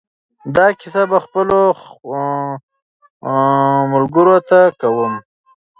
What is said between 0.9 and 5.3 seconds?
به زه خپلو ملګرو ته کوم.